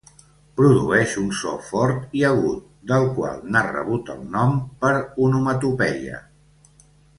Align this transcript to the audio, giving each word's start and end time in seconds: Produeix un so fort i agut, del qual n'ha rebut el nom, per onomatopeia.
Produeix 0.59 1.11
un 1.23 1.27
so 1.39 1.51
fort 1.67 2.15
i 2.21 2.23
agut, 2.29 2.63
del 2.93 3.05
qual 3.19 3.37
n'ha 3.57 3.63
rebut 3.69 4.11
el 4.17 4.25
nom, 4.39 4.57
per 4.83 4.93
onomatopeia. 5.29 6.19